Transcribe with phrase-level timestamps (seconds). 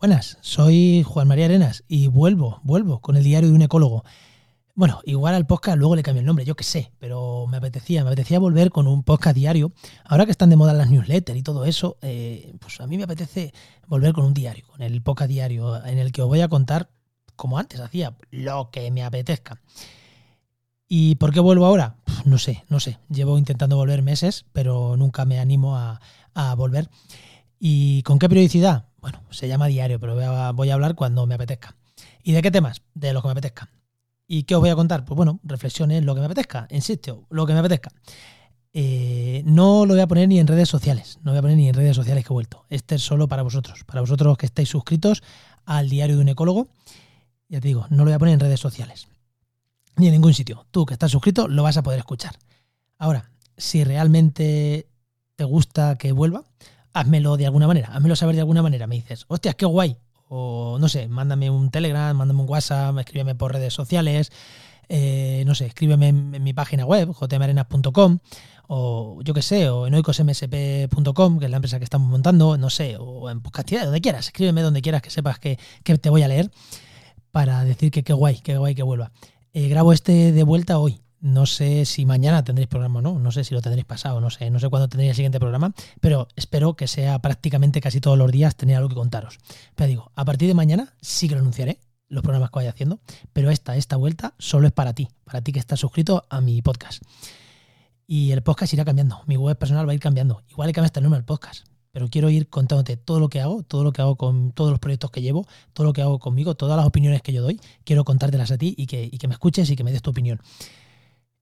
[0.00, 4.04] Buenas, soy Juan María Arenas y vuelvo, vuelvo con el diario de un ecólogo.
[4.76, 8.04] Bueno, igual al podcast luego le cambio el nombre, yo qué sé, pero me apetecía,
[8.04, 9.72] me apetecía volver con un podcast diario.
[10.04, 13.02] Ahora que están de moda las newsletters y todo eso, eh, pues a mí me
[13.02, 13.52] apetece
[13.88, 16.90] volver con un diario, con el podcast diario, en el que os voy a contar,
[17.34, 19.60] como antes hacía, lo que me apetezca.
[20.86, 21.96] ¿Y por qué vuelvo ahora?
[22.24, 22.98] no sé, no sé.
[23.08, 26.00] Llevo intentando volver meses, pero nunca me animo a,
[26.34, 26.88] a volver.
[27.58, 28.88] ¿Y con qué periodicidad?
[29.00, 31.76] Bueno, se llama diario, pero voy a, hablar cuando me apetezca.
[32.22, 32.82] ¿Y de qué temas?
[32.94, 33.68] De lo que me apetezca.
[34.26, 35.04] ¿Y qué os voy a contar?
[35.04, 37.90] Pues bueno, reflexiones, lo que me apetezca, insisto, lo que me apetezca.
[38.72, 41.68] Eh, no lo voy a poner ni en redes sociales, no voy a poner ni
[41.68, 42.66] en redes sociales que he vuelto.
[42.68, 45.22] Este es solo para vosotros, para vosotros que estáis suscritos
[45.64, 46.68] al diario de un ecólogo.
[47.48, 49.08] Ya te digo, no lo voy a poner en redes sociales,
[49.96, 50.66] ni en ningún sitio.
[50.70, 52.38] Tú que estás suscrito lo vas a poder escuchar.
[52.98, 54.88] Ahora, si realmente
[55.36, 56.44] te gusta que vuelva,
[56.98, 58.86] házmelo de alguna manera, házmelo saber de alguna manera.
[58.86, 59.96] Me dices, hostias, qué guay.
[60.28, 64.30] O no sé, mándame un Telegram, mándame un WhatsApp, escríbeme por redes sociales,
[64.88, 68.18] eh, no sé, escríbeme en, mi página web, jmarenas.com,
[68.68, 72.68] o yo qué sé, o en oicosmsp.com, que es la empresa que estamos montando, no
[72.68, 76.28] sé, o en Podcastidad, donde quieras, escríbeme donde quieras que sepas que, te voy a
[76.28, 76.50] leer
[77.30, 79.12] para decir que qué guay, qué guay que vuelva.
[79.54, 83.32] Eh, grabo este de vuelta hoy, no sé si mañana tendréis programa o no, no
[83.32, 86.28] sé si lo tendréis pasado, no sé, no sé cuándo tendréis el siguiente programa, pero
[86.36, 89.38] espero que sea prácticamente casi todos los días tener algo que contaros.
[89.74, 93.00] Pero digo, a partir de mañana sí que lo anunciaré, los programas que vaya haciendo,
[93.32, 96.62] pero esta, esta vuelta solo es para ti, para ti que estás suscrito a mi
[96.62, 97.02] podcast.
[98.06, 100.42] Y el podcast irá cambiando, mi web personal va a ir cambiando.
[100.48, 103.40] Igual que cambia hasta el nombre del podcast, pero quiero ir contándote todo lo que
[103.40, 106.18] hago, todo lo que hago con todos los proyectos que llevo, todo lo que hago
[106.18, 107.60] conmigo, todas las opiniones que yo doy.
[107.84, 110.10] Quiero contártelas a ti y que, y que me escuches y que me des tu
[110.10, 110.40] opinión.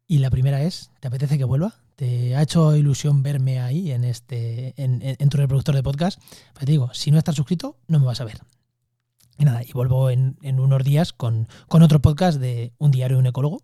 [0.09, 1.75] Y la primera es, ¿te apetece que vuelva?
[1.97, 6.21] ¿Te ha hecho ilusión verme ahí en este en, tu reproductor de podcast?
[6.53, 8.39] Pues te digo, si no estás suscrito, no me vas a ver.
[9.37, 13.27] Y nada, y vuelvo en, unos días con, otro podcast de Un diario de un
[13.27, 13.63] ecólogo,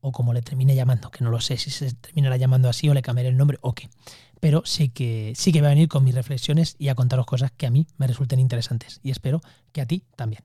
[0.00, 2.94] o como le termine llamando, que no lo sé si se terminará llamando así o
[2.94, 3.88] le cambiaré el nombre o qué.
[4.40, 7.52] Pero sí que, sí que va a venir con mis reflexiones y a contaros cosas
[7.52, 8.98] que a mí me resulten interesantes.
[9.04, 9.40] Y espero
[9.72, 10.42] que a ti también.